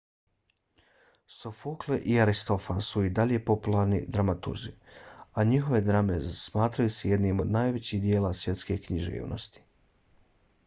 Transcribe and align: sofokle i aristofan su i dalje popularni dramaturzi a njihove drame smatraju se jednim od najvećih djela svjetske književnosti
sofokle 1.33 1.97
i 2.13 2.15
aristofan 2.21 2.79
su 2.87 3.03
i 3.07 3.09
dalje 3.19 3.39
popularni 3.49 3.99
dramaturzi 4.15 4.71
a 5.33 5.43
njihove 5.51 5.81
drame 5.89 6.15
smatraju 6.39 6.93
se 6.95 7.11
jednim 7.11 7.43
od 7.45 7.51
najvećih 7.59 8.01
djela 8.07 8.33
svjetske 8.41 8.79
književnosti 8.87 9.63